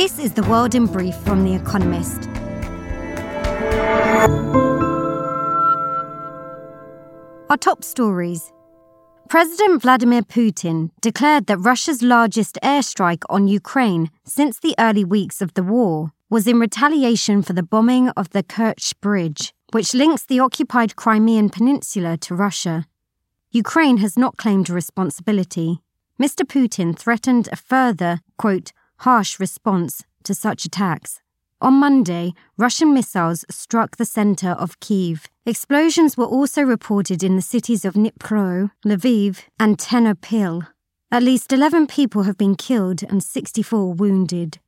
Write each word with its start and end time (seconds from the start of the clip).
This 0.00 0.18
is 0.18 0.32
the 0.32 0.44
world 0.44 0.74
in 0.74 0.86
brief 0.86 1.14
from 1.14 1.44
The 1.44 1.54
Economist. 1.54 2.26
Our 7.50 7.58
top 7.58 7.84
stories. 7.84 8.50
President 9.28 9.82
Vladimir 9.82 10.22
Putin 10.22 10.88
declared 11.02 11.48
that 11.48 11.58
Russia's 11.58 12.00
largest 12.00 12.58
airstrike 12.62 13.24
on 13.28 13.46
Ukraine 13.46 14.10
since 14.24 14.58
the 14.58 14.74
early 14.78 15.04
weeks 15.04 15.42
of 15.42 15.52
the 15.52 15.62
war 15.62 16.12
was 16.30 16.46
in 16.46 16.58
retaliation 16.58 17.42
for 17.42 17.52
the 17.52 17.62
bombing 17.62 18.08
of 18.16 18.30
the 18.30 18.42
Kerch 18.42 18.98
Bridge, 19.02 19.52
which 19.72 19.92
links 19.92 20.24
the 20.24 20.40
occupied 20.40 20.96
Crimean 20.96 21.50
Peninsula 21.50 22.16
to 22.22 22.34
Russia. 22.34 22.86
Ukraine 23.50 23.98
has 23.98 24.16
not 24.16 24.38
claimed 24.38 24.70
responsibility. 24.70 25.82
Mr. 26.18 26.46
Putin 26.46 26.98
threatened 26.98 27.50
a 27.52 27.56
further, 27.56 28.20
quote, 28.38 28.72
harsh 29.00 29.40
response 29.40 30.04
to 30.24 30.34
such 30.34 30.64
attacks. 30.64 31.20
On 31.62 31.74
Monday, 31.74 32.32
Russian 32.56 32.94
missiles 32.94 33.44
struck 33.50 33.96
the 33.96 34.06
center 34.06 34.50
of 34.50 34.80
Kyiv. 34.80 35.26
Explosions 35.44 36.16
were 36.16 36.26
also 36.26 36.62
reported 36.62 37.22
in 37.22 37.36
the 37.36 37.42
cities 37.42 37.84
of 37.84 37.94
Dnipro, 37.94 38.70
Lviv, 38.84 39.42
and 39.58 39.76
Ternopil. 39.76 40.66
At 41.10 41.22
least 41.22 41.52
11 41.52 41.86
people 41.86 42.22
have 42.22 42.38
been 42.38 42.54
killed 42.54 43.02
and 43.02 43.22
64 43.22 43.92
wounded. 43.92 44.58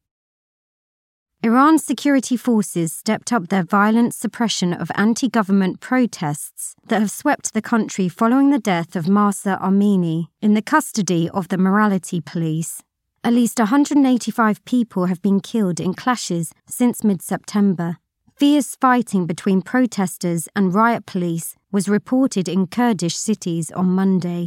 Iran's 1.44 1.84
security 1.84 2.36
forces 2.36 2.92
stepped 2.92 3.32
up 3.32 3.48
their 3.48 3.64
violent 3.64 4.14
suppression 4.14 4.72
of 4.72 4.92
anti 4.94 5.28
government 5.28 5.80
protests 5.80 6.76
that 6.86 7.00
have 7.00 7.10
swept 7.10 7.52
the 7.52 7.62
country 7.62 8.08
following 8.08 8.50
the 8.50 8.58
death 8.60 8.94
of 8.94 9.08
Mahsa 9.08 9.58
Amini 9.60 10.28
in 10.40 10.54
the 10.54 10.62
custody 10.62 11.28
of 11.30 11.48
the 11.48 11.58
morality 11.58 12.20
police. 12.20 12.82
At 13.24 13.34
least 13.34 13.60
185 13.60 14.64
people 14.64 15.06
have 15.06 15.22
been 15.22 15.38
killed 15.38 15.78
in 15.78 15.94
clashes 15.94 16.52
since 16.66 17.04
mid 17.04 17.22
September. 17.22 17.98
Fierce 18.34 18.74
fighting 18.74 19.26
between 19.26 19.62
protesters 19.62 20.48
and 20.56 20.74
riot 20.74 21.06
police 21.06 21.54
was 21.70 21.88
reported 21.88 22.48
in 22.48 22.66
Kurdish 22.66 23.16
cities 23.16 23.70
on 23.70 23.90
Monday. 23.90 24.46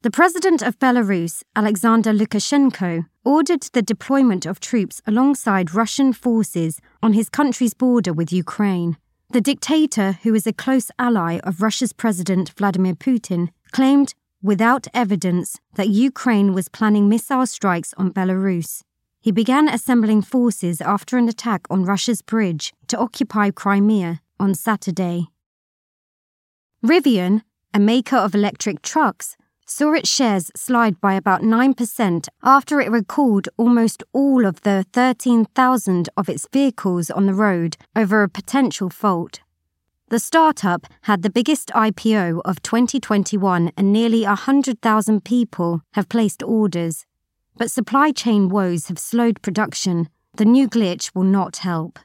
The 0.00 0.10
president 0.10 0.62
of 0.62 0.78
Belarus, 0.78 1.42
Alexander 1.54 2.14
Lukashenko, 2.14 3.04
ordered 3.26 3.64
the 3.74 3.82
deployment 3.82 4.46
of 4.46 4.58
troops 4.58 5.02
alongside 5.06 5.74
Russian 5.74 6.14
forces 6.14 6.80
on 7.02 7.12
his 7.12 7.28
country's 7.28 7.74
border 7.74 8.14
with 8.14 8.32
Ukraine. 8.32 8.96
The 9.32 9.42
dictator, 9.42 10.12
who 10.22 10.34
is 10.34 10.46
a 10.46 10.54
close 10.54 10.90
ally 10.98 11.40
of 11.44 11.60
Russia's 11.60 11.92
President 11.92 12.54
Vladimir 12.56 12.94
Putin, 12.94 13.50
claimed 13.70 14.14
without 14.42 14.86
evidence 14.94 15.58
that 15.74 15.88
Ukraine 15.88 16.54
was 16.54 16.68
planning 16.68 17.08
missile 17.08 17.46
strikes 17.46 17.94
on 17.96 18.12
Belarus. 18.12 18.82
He 19.20 19.32
began 19.32 19.68
assembling 19.68 20.22
forces 20.22 20.80
after 20.80 21.18
an 21.18 21.28
attack 21.28 21.66
on 21.70 21.84
Russia's 21.84 22.22
bridge 22.22 22.72
to 22.86 22.98
occupy 22.98 23.50
Crimea 23.50 24.20
on 24.38 24.54
Saturday. 24.54 25.28
Rivian, 26.84 27.42
a 27.74 27.80
maker 27.80 28.16
of 28.16 28.34
electric 28.34 28.82
trucks, 28.82 29.36
saw 29.66 29.92
its 29.92 30.08
shares 30.08 30.50
slide 30.56 31.00
by 31.00 31.14
about 31.14 31.42
9% 31.42 32.28
after 32.42 32.80
it 32.80 32.90
recalled 32.90 33.48
almost 33.56 34.02
all 34.12 34.46
of 34.46 34.62
the 34.62 34.86
13,000 34.92 36.08
of 36.16 36.28
its 36.28 36.46
vehicles 36.52 37.10
on 37.10 37.26
the 37.26 37.34
road 37.34 37.76
over 37.94 38.22
a 38.22 38.28
potential 38.28 38.88
fault. 38.88 39.40
The 40.10 40.18
startup 40.18 40.86
had 41.02 41.20
the 41.20 41.28
biggest 41.28 41.68
IPO 41.74 42.40
of 42.46 42.62
2021 42.62 43.72
and 43.76 43.92
nearly 43.92 44.24
100,000 44.24 45.22
people 45.22 45.82
have 45.92 46.08
placed 46.08 46.42
orders. 46.42 47.04
But 47.58 47.70
supply 47.70 48.12
chain 48.12 48.48
woes 48.48 48.86
have 48.88 48.98
slowed 48.98 49.42
production. 49.42 50.08
The 50.36 50.46
new 50.46 50.66
glitch 50.66 51.14
will 51.14 51.24
not 51.24 51.58
help. 51.58 51.98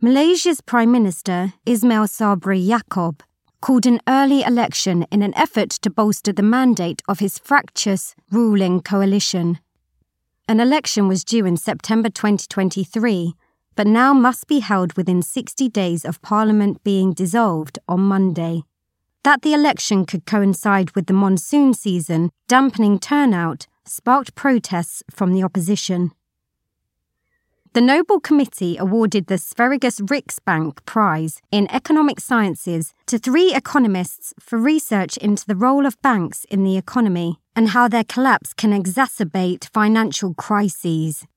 Malaysia's 0.00 0.60
Prime 0.60 0.90
Minister, 0.90 1.52
Ismail 1.64 2.08
Sabri 2.08 2.60
Yaakob, 2.66 3.20
called 3.60 3.86
an 3.86 4.00
early 4.08 4.42
election 4.42 5.04
in 5.12 5.22
an 5.22 5.34
effort 5.36 5.70
to 5.70 5.90
bolster 5.90 6.32
the 6.32 6.42
mandate 6.42 7.02
of 7.06 7.20
his 7.20 7.38
fractious 7.38 8.16
ruling 8.32 8.80
coalition. 8.80 9.60
An 10.48 10.58
election 10.58 11.06
was 11.06 11.24
due 11.24 11.46
in 11.46 11.56
September 11.56 12.08
2023, 12.08 13.34
but 13.78 13.86
now 13.86 14.12
must 14.12 14.48
be 14.48 14.58
held 14.58 14.94
within 14.94 15.22
60 15.22 15.68
days 15.68 16.04
of 16.04 16.20
Parliament 16.20 16.82
being 16.82 17.12
dissolved 17.12 17.78
on 17.86 18.00
Monday. 18.00 18.62
That 19.22 19.42
the 19.42 19.54
election 19.54 20.04
could 20.04 20.26
coincide 20.26 20.90
with 20.96 21.06
the 21.06 21.12
monsoon 21.12 21.74
season, 21.74 22.30
dampening 22.48 22.98
turnout, 22.98 23.68
sparked 23.84 24.34
protests 24.34 25.04
from 25.12 25.32
the 25.32 25.44
opposition. 25.44 26.10
The 27.72 27.80
Nobel 27.80 28.18
Committee 28.18 28.76
awarded 28.78 29.28
the 29.28 29.38
Sveriges 29.38 30.00
Riksbank 30.00 30.84
Prize 30.84 31.40
in 31.52 31.70
Economic 31.70 32.18
Sciences 32.18 32.94
to 33.06 33.16
three 33.16 33.54
economists 33.54 34.34
for 34.40 34.58
research 34.58 35.16
into 35.18 35.46
the 35.46 35.54
role 35.54 35.86
of 35.86 36.02
banks 36.02 36.44
in 36.50 36.64
the 36.64 36.76
economy 36.76 37.38
and 37.54 37.68
how 37.68 37.86
their 37.86 38.02
collapse 38.02 38.52
can 38.52 38.72
exacerbate 38.72 39.68
financial 39.72 40.34
crises. 40.34 41.28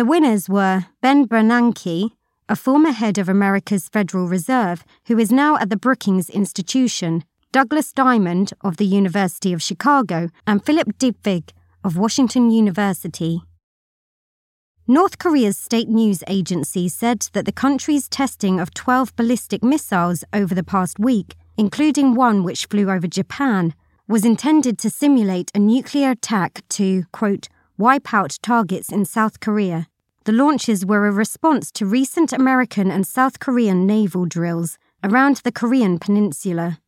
The 0.00 0.06
winners 0.06 0.48
were 0.48 0.86
Ben 1.02 1.28
Bernanke, 1.28 2.12
a 2.48 2.56
former 2.56 2.90
head 2.90 3.18
of 3.18 3.28
America's 3.28 3.86
Federal 3.86 4.28
Reserve 4.28 4.82
who 5.08 5.18
is 5.18 5.30
now 5.30 5.58
at 5.58 5.68
the 5.68 5.76
Brookings 5.76 6.30
Institution, 6.30 7.22
Douglas 7.52 7.92
Diamond 7.92 8.54
of 8.62 8.78
the 8.78 8.86
University 8.86 9.52
of 9.52 9.62
Chicago, 9.62 10.30
and 10.46 10.64
Philip 10.64 10.96
Dybvig 10.96 11.50
of 11.84 11.98
Washington 11.98 12.50
University. 12.50 13.42
North 14.88 15.18
Korea's 15.18 15.58
state 15.58 15.90
news 15.90 16.24
agency 16.26 16.88
said 16.88 17.26
that 17.34 17.44
the 17.44 17.52
country's 17.52 18.08
testing 18.08 18.58
of 18.58 18.72
12 18.72 19.14
ballistic 19.16 19.62
missiles 19.62 20.24
over 20.32 20.54
the 20.54 20.64
past 20.64 20.98
week, 20.98 21.36
including 21.58 22.14
one 22.14 22.42
which 22.42 22.64
flew 22.64 22.90
over 22.90 23.06
Japan, 23.06 23.74
was 24.08 24.24
intended 24.24 24.78
to 24.78 24.88
simulate 24.88 25.50
a 25.54 25.58
nuclear 25.58 26.12
attack 26.12 26.62
to, 26.70 27.04
quote, 27.12 27.50
wipe 27.80 28.12
out 28.12 28.38
targets 28.42 28.92
in 28.92 29.04
South 29.06 29.40
Korea. 29.40 29.88
The 30.24 30.32
launches 30.32 30.84
were 30.84 31.06
a 31.06 31.10
response 31.10 31.72
to 31.72 31.86
recent 31.86 32.32
American 32.32 32.90
and 32.90 33.06
South 33.06 33.40
Korean 33.40 33.86
naval 33.86 34.26
drills 34.26 34.76
around 35.02 35.38
the 35.38 35.50
Korean 35.50 35.98
peninsula. 35.98 36.78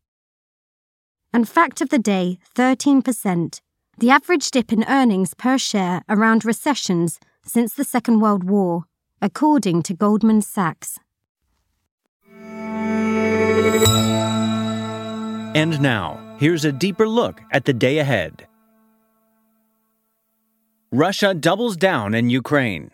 And 1.33 1.49
fact 1.49 1.81
of 1.81 1.89
the 1.89 1.99
day 1.99 2.39
13%. 2.55 3.61
The 3.99 4.11
average 4.11 4.51
dip 4.51 4.71
in 4.71 4.85
earnings 4.85 5.33
per 5.33 5.57
share 5.57 6.03
around 6.11 6.45
recessions 6.45 7.19
since 7.43 7.73
the 7.73 7.85
Second 7.85 8.21
World 8.21 8.45
War, 8.45 8.85
according 9.23 9.83
to 9.85 9.95
Goldman 9.95 10.43
Sachs. 10.43 10.99
And 15.55 15.81
now, 15.81 16.37
here's 16.39 16.65
a 16.67 16.73
deeper 16.73 17.09
look 17.09 17.41
at 17.51 17.65
the 17.65 17.73
day 17.73 17.99
ahead. 17.99 18.47
Russia 20.95 21.33
doubles 21.33 21.79
down 21.79 22.13
in 22.13 22.29
Ukraine. 22.29 22.91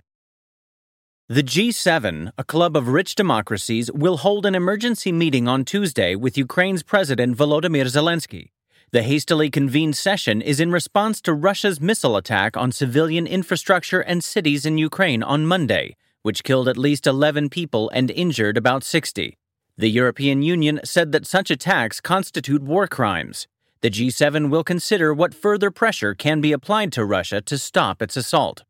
The 1.28 1.42
G7, 1.42 2.31
a 2.38 2.44
club 2.44 2.76
of 2.76 2.86
rich 2.86 3.16
democracies, 3.16 3.91
will 3.91 4.19
hold 4.19 4.47
an 4.47 4.54
emergency 4.54 5.10
meeting 5.10 5.48
on 5.48 5.64
Tuesday 5.64 6.14
with 6.14 6.38
Ukraine's 6.38 6.84
President 6.84 7.36
Volodymyr 7.36 7.86
Zelensky. 7.86 8.50
The 8.92 9.03
hastily 9.03 9.50
convened 9.50 9.97
session 9.97 10.41
is 10.41 10.60
in 10.60 10.70
response 10.70 11.20
to 11.22 11.34
Russia's 11.34 11.81
missile 11.81 12.16
attack 12.16 12.56
on 12.56 12.70
civilian 12.70 13.26
infrastructure 13.26 14.00
and 14.00 14.22
cities 14.22 14.65
in 14.65 14.78
Ukraine 14.78 15.25
on 15.25 15.44
Monday, 15.44 15.97
which 16.22 16.44
killed 16.44 16.69
at 16.69 16.78
least 16.78 17.04
11 17.04 17.48
people 17.50 17.91
and 17.92 18.12
injured 18.12 18.56
about 18.56 18.84
60. 18.84 19.36
The 19.76 19.91
European 19.91 20.42
Union 20.42 20.78
said 20.84 21.10
that 21.10 21.26
such 21.26 21.50
attacks 21.50 22.00
constitute 22.00 22.62
war 22.62 22.86
crimes. 22.86 23.48
The 23.81 23.91
G7 23.91 24.50
will 24.50 24.65
consider 24.65 25.15
what 25.15 25.33
further 25.33 25.71
pressure 25.71 26.13
can 26.13 26.41
be 26.41 26.51
applied 26.51 26.91
to 26.92 27.04
Russia 27.04 27.41
to 27.42 27.57
stop 27.57 28.03
its 28.03 28.16
assault. 28.16 28.65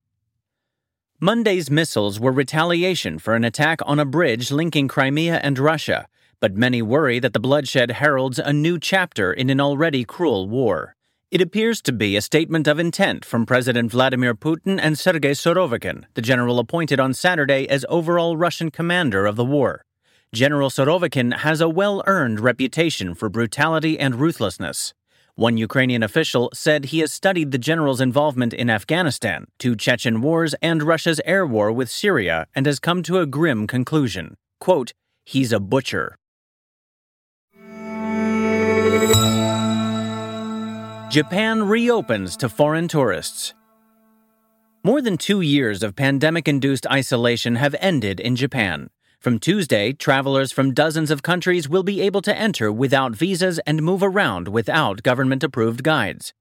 Monday's 1.18 1.70
missiles 1.70 2.20
were 2.20 2.30
retaliation 2.30 3.18
for 3.18 3.34
an 3.34 3.42
attack 3.42 3.80
on 3.86 3.98
a 3.98 4.04
bridge 4.04 4.52
linking 4.52 4.86
Crimea 4.86 5.40
and 5.42 5.58
Russia, 5.58 6.06
but 6.40 6.56
many 6.56 6.82
worry 6.82 7.18
that 7.20 7.32
the 7.32 7.40
bloodshed 7.40 7.92
heralds 7.92 8.38
a 8.38 8.52
new 8.52 8.78
chapter 8.78 9.32
in 9.32 9.48
an 9.48 9.62
already 9.62 10.04
cruel 10.04 10.46
war. 10.46 10.94
It 11.30 11.40
appears 11.40 11.80
to 11.82 11.92
be 11.92 12.14
a 12.14 12.22
statement 12.22 12.68
of 12.68 12.78
intent 12.78 13.24
from 13.24 13.46
President 13.46 13.90
Vladimir 13.90 14.34
Putin 14.34 14.78
and 14.80 14.98
Sergei 14.98 15.32
Surovikin, 15.32 16.04
the 16.14 16.22
general 16.22 16.58
appointed 16.58 17.00
on 17.00 17.14
Saturday 17.14 17.66
as 17.68 17.86
overall 17.88 18.36
Russian 18.36 18.70
commander 18.70 19.24
of 19.24 19.36
the 19.36 19.44
war. 19.44 19.84
General 20.34 20.68
Surovikin 20.68 21.38
has 21.38 21.62
a 21.62 21.68
well 21.68 22.02
earned 22.06 22.40
reputation 22.40 23.14
for 23.14 23.30
brutality 23.30 23.98
and 23.98 24.16
ruthlessness. 24.16 24.92
One 25.38 25.56
Ukrainian 25.56 26.02
official 26.02 26.50
said 26.52 26.86
he 26.86 26.98
has 26.98 27.12
studied 27.12 27.52
the 27.52 27.58
general's 27.58 28.00
involvement 28.00 28.52
in 28.52 28.68
Afghanistan, 28.68 29.46
two 29.56 29.76
Chechen 29.76 30.20
wars, 30.20 30.52
and 30.60 30.82
Russia's 30.82 31.20
air 31.24 31.46
war 31.46 31.70
with 31.70 31.88
Syria 31.88 32.48
and 32.56 32.66
has 32.66 32.80
come 32.80 33.04
to 33.04 33.20
a 33.20 33.26
grim 33.26 33.68
conclusion. 33.68 34.36
Quote, 34.58 34.94
He's 35.24 35.52
a 35.52 35.60
butcher. 35.60 36.18
Japan 41.08 41.62
reopens 41.62 42.36
to 42.38 42.48
foreign 42.48 42.88
tourists. 42.88 43.54
More 44.82 45.00
than 45.00 45.16
two 45.16 45.40
years 45.40 45.84
of 45.84 45.94
pandemic 45.94 46.48
induced 46.48 46.84
isolation 46.88 47.54
have 47.54 47.76
ended 47.78 48.18
in 48.18 48.34
Japan. 48.34 48.90
From 49.20 49.40
Tuesday, 49.40 49.92
travelers 49.92 50.52
from 50.52 50.72
dozens 50.72 51.10
of 51.10 51.24
countries 51.24 51.68
will 51.68 51.82
be 51.82 52.00
able 52.00 52.22
to 52.22 52.38
enter 52.38 52.70
without 52.70 53.16
visas 53.16 53.58
and 53.66 53.82
move 53.82 54.00
around 54.00 54.46
without 54.46 55.02
government 55.02 55.42
approved 55.42 55.82
guides. 55.82 56.32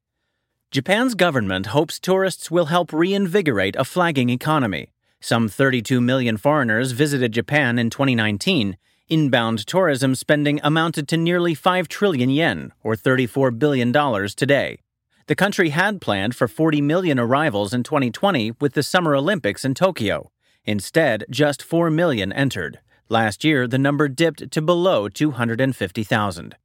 Japan's 0.69 1.15
government 1.15 1.67
hopes 1.67 1.99
tourists 1.99 2.51
will 2.51 2.65
help 2.65 2.93
reinvigorate 2.93 3.75
a 3.77 3.83
flagging 3.83 4.29
economy. 4.29 4.91
Some 5.19 5.49
32 5.49 5.99
million 5.99 6.37
foreigners 6.37 6.91
visited 6.91 7.31
Japan 7.31 7.79
in 7.79 7.89
2019. 7.89 8.77
Inbound 9.09 9.65
tourism 9.65 10.13
spending 10.13 10.59
amounted 10.63 11.07
to 11.07 11.17
nearly 11.17 11.55
5 11.55 11.87
trillion 11.87 12.29
yen, 12.29 12.73
or 12.83 12.95
$34 12.95 13.57
billion 13.57 13.91
today. 14.35 14.77
The 15.25 15.35
country 15.35 15.69
had 15.69 15.99
planned 15.99 16.35
for 16.35 16.47
40 16.47 16.81
million 16.81 17.17
arrivals 17.17 17.73
in 17.73 17.81
2020 17.81 18.51
with 18.61 18.73
the 18.73 18.83
Summer 18.83 19.15
Olympics 19.15 19.65
in 19.65 19.73
Tokyo. 19.73 20.29
Instead, 20.67 21.23
just 21.29 21.63
4 21.63 21.89
million 21.89 22.33
entered. 22.33 22.79
Last 23.07 23.45
year, 23.45 23.67
the 23.67 23.77
number 23.77 24.09
dipped 24.09 24.51
to 24.51 24.61
below 24.61 25.07
250,000. 25.07 26.55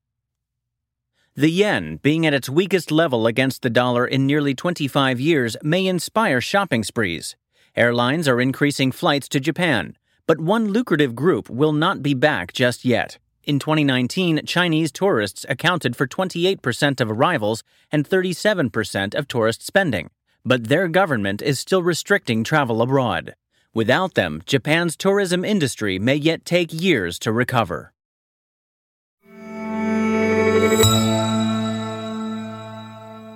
The 1.37 1.49
yen, 1.49 1.97
being 2.03 2.27
at 2.27 2.35
its 2.35 2.51
weakest 2.51 2.91
level 2.91 3.29
against 3.29 3.63
the 3.63 3.71
dollar 3.71 4.05
in 4.05 4.27
nearly 4.27 4.55
25 4.55 5.21
years, 5.21 5.57
may 5.63 5.87
inspire 5.87 6.41
shopping 6.41 6.83
sprees. 6.83 7.37
Airlines 7.77 8.27
are 8.27 8.41
increasing 8.41 8.91
flights 8.91 9.29
to 9.29 9.41
Japan, 9.41 9.97
but 10.27 10.41
one 10.41 10.73
lucrative 10.73 11.15
group 11.15 11.49
will 11.49 11.73
not 11.73 12.03
be 12.03 12.13
back 12.13 12.53
just 12.53 12.85
yet. 12.85 13.19
In 13.45 13.61
2019, 13.61 14.45
Chinese 14.47 14.91
tourists 14.93 15.47
accounted 15.49 15.97
for 15.97 16.09
28% 16.09 17.01
of 17.01 17.11
arrivals 17.11 17.63
and 17.91 18.07
37% 18.07 19.15
of 19.15 19.29
tourist 19.29 19.65
spending, 19.65 20.11
but 20.45 20.69
their 20.69 20.89
government 20.89 21.41
is 21.41 21.61
still 21.61 21.83
restricting 21.83 22.45
travel 22.45 22.83
abroad. 22.83 23.35
Without 23.75 24.13
them, 24.15 24.43
Japan's 24.45 24.97
tourism 24.97 25.47
industry 25.47 25.99
may 25.99 26.15
yet 26.15 26.45
take 26.45 26.73
years 26.73 27.19
to 27.21 27.33
recover. 27.33 27.93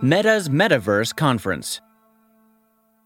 Meta's 0.03 0.50
Metaverse 0.50 1.17
Conference 1.17 1.81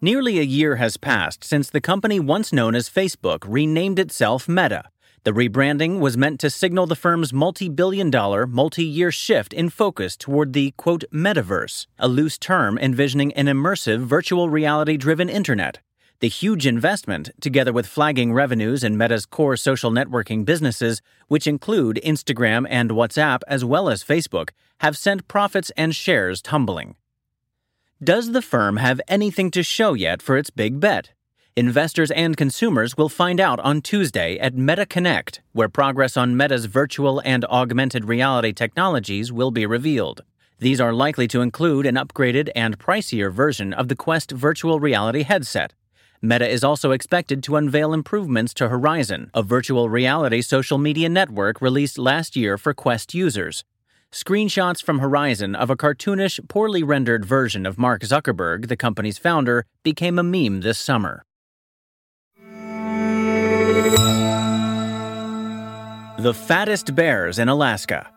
Nearly 0.01 0.41
a 0.41 0.43
year 0.43 0.77
has 0.77 0.97
passed 0.97 1.45
since 1.45 1.71
the 1.71 1.81
company 1.81 2.19
once 2.19 2.53
known 2.53 2.75
as 2.75 2.91
Facebook 2.91 3.45
renamed 3.47 4.01
itself 4.01 4.49
Meta. 4.49 4.85
The 5.23 5.33
rebranding 5.33 6.01
was 6.01 6.17
meant 6.17 6.41
to 6.41 6.51
signal 6.51 6.87
the 6.87 6.97
firm's 6.97 7.33
multi 7.33 7.69
billion 7.69 8.11
dollar, 8.11 8.45
multi 8.45 8.85
year 8.85 9.13
shift 9.13 9.53
in 9.53 9.69
focus 9.69 10.17
toward 10.17 10.53
the 10.53 10.73
quote 10.73 11.05
metaverse, 11.13 11.87
a 11.99 12.09
loose 12.09 12.39
term 12.39 12.77
envisioning 12.77 13.33
an 13.35 13.47
immersive, 13.47 14.01
virtual 14.01 14.49
reality 14.49 14.97
driven 14.97 15.29
internet. 15.29 15.79
The 16.21 16.29
huge 16.29 16.67
investment, 16.67 17.31
together 17.41 17.73
with 17.73 17.87
flagging 17.87 18.35
revenues 18.35 18.85
in 18.85 18.99
Meta's 18.99 19.25
core 19.25 19.57
social 19.57 19.91
networking 19.91 20.45
businesses, 20.45 21.01
which 21.29 21.47
include 21.47 21.99
Instagram 22.05 22.67
and 22.69 22.91
WhatsApp 22.91 23.41
as 23.49 23.65
well 23.65 23.89
as 23.89 24.05
Facebook, 24.05 24.51
have 24.81 24.99
sent 24.99 25.29
profits 25.29 25.73
and 25.79 25.97
shares 25.97 26.43
tumbling. 26.43 26.97
Does 28.05 28.33
the 28.33 28.43
firm 28.43 28.77
have 28.77 29.01
anything 29.09 29.51
to 29.53 29.63
show 29.63 29.95
yet 29.95 30.21
for 30.21 30.37
its 30.37 30.51
big 30.51 30.79
bet? 30.79 31.13
Investors 31.57 32.11
and 32.11 32.37
consumers 32.37 32.99
will 32.99 33.09
find 33.09 33.41
out 33.41 33.59
on 33.61 33.81
Tuesday 33.81 34.39
at 34.39 34.55
Meta 34.55 34.85
Connect, 34.85 35.41
where 35.53 35.71
progress 35.71 36.19
on 36.19 36.37
Meta's 36.37 36.67
virtual 36.67 37.23
and 37.25 37.47
augmented 37.47 38.05
reality 38.05 38.53
technologies 38.53 39.33
will 39.33 39.51
be 39.51 39.65
revealed. 39.65 40.21
These 40.59 40.83
are 40.83 40.93
likely 40.93 41.27
to 41.29 41.41
include 41.41 41.87
an 41.87 41.95
upgraded 41.95 42.51
and 42.55 42.79
pricier 42.79 43.33
version 43.33 43.73
of 43.73 43.89
the 43.89 43.97
Quest 43.97 44.33
virtual 44.33 44.81
reality 44.81 45.23
headset. 45.23 45.73
Meta 46.23 46.47
is 46.47 46.63
also 46.63 46.91
expected 46.91 47.43
to 47.43 47.57
unveil 47.57 47.95
improvements 47.95 48.53
to 48.53 48.69
Horizon, 48.69 49.31
a 49.33 49.43
virtual 49.43 49.89
reality 49.89 50.43
social 50.43 50.77
media 50.77 51.09
network 51.09 51.63
released 51.63 51.97
last 51.97 52.37
year 52.37 52.59
for 52.59 52.75
Quest 52.75 53.15
users. 53.15 53.65
Screenshots 54.13 54.83
from 54.83 54.99
Horizon 54.99 55.55
of 55.55 55.71
a 55.71 55.77
cartoonish, 55.77 56.47
poorly 56.47 56.83
rendered 56.83 57.25
version 57.25 57.65
of 57.65 57.79
Mark 57.79 58.03
Zuckerberg, 58.03 58.69
the 58.69 58.77
company's 58.77 59.17
founder, 59.17 59.65
became 59.83 60.19
a 60.19 60.23
meme 60.23 60.61
this 60.61 60.79
summer. 60.79 61.25
The 66.19 66.35
Fattest 66.35 66.95
Bears 66.95 67.39
in 67.39 67.49
Alaska. 67.49 68.11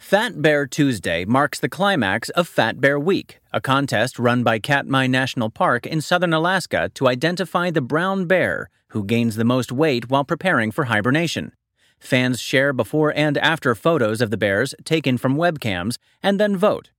Fat 0.00 0.40
Bear 0.40 0.66
Tuesday 0.66 1.26
marks 1.26 1.60
the 1.60 1.68
climax 1.68 2.30
of 2.30 2.48
Fat 2.48 2.80
Bear 2.80 2.98
Week, 2.98 3.38
a 3.52 3.60
contest 3.60 4.18
run 4.18 4.42
by 4.42 4.58
Katmai 4.58 5.06
National 5.06 5.50
Park 5.50 5.86
in 5.86 6.00
southern 6.00 6.32
Alaska 6.32 6.90
to 6.94 7.06
identify 7.06 7.70
the 7.70 7.82
brown 7.82 8.24
bear 8.24 8.70
who 8.88 9.04
gains 9.04 9.36
the 9.36 9.44
most 9.44 9.70
weight 9.70 10.08
while 10.08 10.24
preparing 10.24 10.72
for 10.72 10.84
hibernation. 10.84 11.52
Fans 12.00 12.40
share 12.40 12.72
before 12.72 13.12
and 13.14 13.36
after 13.38 13.74
photos 13.74 14.22
of 14.22 14.30
the 14.30 14.38
bears 14.38 14.74
taken 14.84 15.18
from 15.18 15.36
webcams 15.36 15.96
and 16.22 16.40
then 16.40 16.56
vote. 16.56 16.90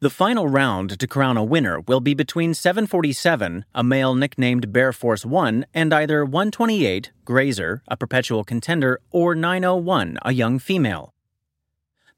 The 0.00 0.10
final 0.10 0.46
round 0.46 1.00
to 1.00 1.06
crown 1.08 1.38
a 1.38 1.42
winner 1.42 1.80
will 1.88 2.00
be 2.00 2.12
between 2.14 2.52
747, 2.52 3.64
a 3.74 3.82
male 3.82 4.14
nicknamed 4.14 4.70
Bear 4.70 4.92
Force 4.92 5.24
1, 5.24 5.64
and 5.72 5.94
either 5.94 6.24
128, 6.26 7.10
Grazer, 7.24 7.82
a 7.88 7.96
perpetual 7.96 8.44
contender, 8.44 9.00
or 9.10 9.34
901, 9.34 10.18
a 10.22 10.32
young 10.32 10.58
female. 10.58 11.14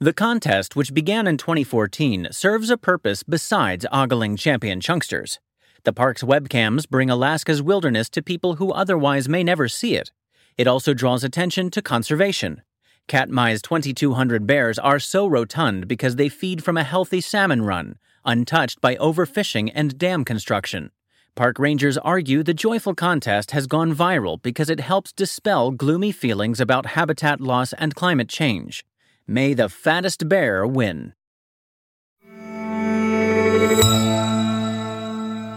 The 0.03 0.15
contest, 0.15 0.77
which 0.77 0.95
began 0.95 1.27
in 1.27 1.37
2014, 1.37 2.29
serves 2.31 2.71
a 2.71 2.79
purpose 2.79 3.23
besides 3.23 3.85
ogling 3.93 4.39
champion 4.39 4.81
chunksters. 4.81 5.39
The 5.85 5.93
park's 5.93 6.23
webcams 6.23 6.89
bring 6.89 7.11
Alaska's 7.11 7.61
wilderness 7.63 8.09
to 8.11 8.23
people 8.23 8.55
who 8.55 8.73
otherwise 8.73 9.29
may 9.29 9.45
never 9.45 9.69
see 9.69 9.97
it. 9.97 10.11
It 10.57 10.67
also 10.67 10.95
draws 10.95 11.23
attention 11.23 11.69
to 11.73 11.83
conservation. 11.83 12.63
Katmai's 13.09 13.61
2,200 13.61 14.47
bears 14.47 14.79
are 14.79 14.99
so 14.99 15.27
rotund 15.27 15.87
because 15.87 16.17
they 16.17 16.31
feed 16.31 16.65
from 16.65 16.79
a 16.79 16.83
healthy 16.83 17.21
salmon 17.21 17.61
run, 17.61 17.99
untouched 18.25 18.81
by 18.81 18.97
overfishing 18.97 19.71
and 19.75 19.99
dam 19.99 20.25
construction. 20.25 20.93
Park 21.35 21.59
rangers 21.59 21.99
argue 21.99 22.43
the 22.43 22.55
joyful 22.55 22.95
contest 22.95 23.51
has 23.51 23.67
gone 23.67 23.95
viral 23.95 24.41
because 24.41 24.71
it 24.71 24.81
helps 24.81 25.13
dispel 25.13 25.71
gloomy 25.71 26.11
feelings 26.11 26.59
about 26.59 26.97
habitat 26.97 27.39
loss 27.39 27.75
and 27.75 27.95
climate 27.95 28.31
change. 28.31 28.83
May 29.31 29.55
the 29.55 29.69
fattest 29.69 30.29
bear 30.29 30.67
win. 30.67 31.15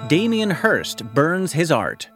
Damien 0.07 0.51
Hirst 0.51 1.03
burns 1.15 1.53
his 1.53 1.71
art. 1.71 2.07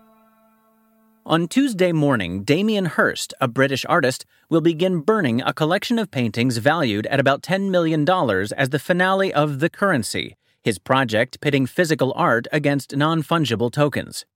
On 1.25 1.47
Tuesday 1.47 1.91
morning, 1.91 2.43
Damien 2.43 2.85
Hirst, 2.85 3.33
a 3.41 3.47
British 3.47 3.87
artist, 3.89 4.23
will 4.51 4.61
begin 4.61 4.99
burning 4.99 5.41
a 5.41 5.51
collection 5.51 5.97
of 5.97 6.11
paintings 6.11 6.57
valued 6.57 7.07
at 7.07 7.19
about 7.19 7.41
$10 7.41 7.71
million 7.71 8.07
as 8.55 8.69
the 8.69 8.77
finale 8.77 9.33
of 9.33 9.59
The 9.59 9.71
Currency, 9.71 10.35
his 10.61 10.77
project 10.77 11.41
pitting 11.41 11.65
physical 11.65 12.13
art 12.15 12.45
against 12.51 12.95
non 12.95 13.23
fungible 13.23 13.71
tokens. 13.71 14.27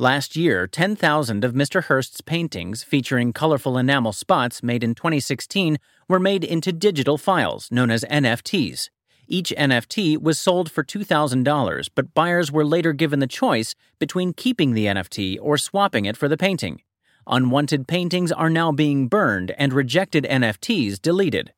Last 0.00 0.36
year, 0.36 0.68
10,000 0.68 1.42
of 1.42 1.54
Mr. 1.54 1.82
Hirst's 1.82 2.20
paintings 2.20 2.84
featuring 2.84 3.32
colorful 3.32 3.76
enamel 3.76 4.12
spots 4.12 4.62
made 4.62 4.84
in 4.84 4.94
2016 4.94 5.76
were 6.08 6.20
made 6.20 6.44
into 6.44 6.70
digital 6.70 7.18
files 7.18 7.68
known 7.72 7.90
as 7.90 8.04
NFTs. 8.04 8.90
Each 9.26 9.52
NFT 9.58 10.16
was 10.22 10.38
sold 10.38 10.70
for 10.70 10.84
$2,000, 10.84 11.88
but 11.96 12.14
buyers 12.14 12.52
were 12.52 12.64
later 12.64 12.92
given 12.92 13.18
the 13.18 13.26
choice 13.26 13.74
between 13.98 14.34
keeping 14.34 14.74
the 14.74 14.86
NFT 14.86 15.36
or 15.42 15.58
swapping 15.58 16.04
it 16.04 16.16
for 16.16 16.28
the 16.28 16.36
painting. 16.36 16.80
Unwanted 17.26 17.88
paintings 17.88 18.30
are 18.30 18.48
now 18.48 18.70
being 18.70 19.08
burned 19.08 19.50
and 19.58 19.72
rejected 19.72 20.22
NFTs 20.22 21.02
deleted. 21.02 21.52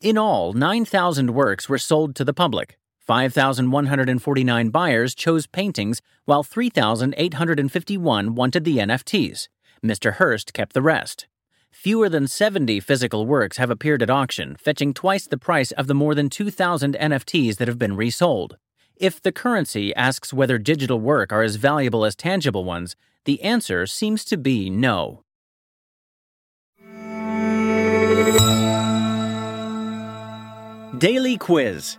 In 0.00 0.16
all, 0.16 0.52
9,000 0.52 1.34
works 1.34 1.68
were 1.68 1.78
sold 1.78 2.14
to 2.14 2.24
the 2.24 2.32
public. 2.32 2.78
5,149 3.06 4.70
buyers 4.70 5.14
chose 5.14 5.48
paintings, 5.48 6.00
while 6.24 6.44
3,851 6.44 8.34
wanted 8.36 8.64
the 8.64 8.78
NFTs. 8.78 9.48
Mr. 9.84 10.14
Hirst 10.14 10.52
kept 10.52 10.72
the 10.72 10.82
rest. 10.82 11.26
Fewer 11.72 12.08
than 12.08 12.28
70 12.28 12.78
physical 12.80 13.26
works 13.26 13.56
have 13.56 13.70
appeared 13.70 14.02
at 14.02 14.10
auction, 14.10 14.54
fetching 14.56 14.94
twice 14.94 15.26
the 15.26 15.38
price 15.38 15.72
of 15.72 15.88
the 15.88 15.94
more 15.94 16.14
than 16.14 16.30
2,000 16.30 16.94
NFTs 16.94 17.56
that 17.56 17.66
have 17.66 17.78
been 17.78 17.96
resold. 17.96 18.56
If 18.94 19.20
the 19.20 19.32
currency 19.32 19.92
asks 19.96 20.32
whether 20.32 20.58
digital 20.58 21.00
work 21.00 21.32
are 21.32 21.42
as 21.42 21.56
valuable 21.56 22.04
as 22.04 22.14
tangible 22.14 22.62
ones, 22.62 22.94
the 23.24 23.42
answer 23.42 23.86
seems 23.86 24.24
to 24.26 24.36
be 24.36 24.70
no. 24.70 25.24
Daily 30.98 31.36
Quiz 31.36 31.98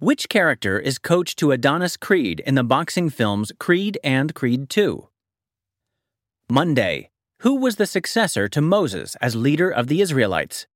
Which 0.00 0.28
character 0.28 0.78
is 0.78 0.96
coach 0.96 1.34
to 1.36 1.50
Adonis 1.50 1.96
Creed 1.96 2.38
in 2.46 2.54
the 2.54 2.62
boxing 2.62 3.10
films 3.10 3.50
Creed 3.58 3.98
and 4.04 4.32
Creed 4.32 4.70
2? 4.70 5.08
Monday. 6.48 7.10
Who 7.40 7.56
was 7.56 7.76
the 7.76 7.86
successor 7.86 8.48
to 8.48 8.60
Moses 8.60 9.16
as 9.20 9.34
leader 9.34 9.68
of 9.68 9.88
the 9.88 10.00
Israelites? 10.00 10.68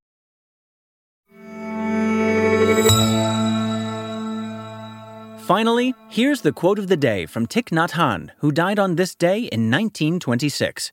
Finally, 5.46 5.94
here's 6.08 6.40
the 6.40 6.52
quote 6.52 6.80
of 6.80 6.88
the 6.88 6.96
day 6.96 7.24
from 7.24 7.46
Thich 7.46 7.70
Nhat 7.70 7.90
Hanh, 7.90 8.30
who 8.38 8.50
died 8.50 8.80
on 8.80 8.96
this 8.96 9.14
day 9.14 9.38
in 9.38 9.70
1926. 9.70 10.90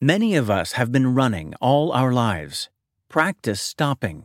Many 0.00 0.36
of 0.36 0.48
us 0.48 0.72
have 0.72 0.90
been 0.90 1.14
running 1.14 1.52
all 1.60 1.92
our 1.92 2.14
lives. 2.14 2.70
Practice 3.10 3.60
stopping. 3.60 4.24